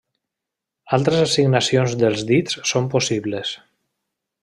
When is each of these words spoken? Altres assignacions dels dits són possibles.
Altres 0.97 1.19
assignacions 1.25 1.95
dels 2.05 2.25
dits 2.33 2.59
són 2.73 2.91
possibles. 2.97 3.57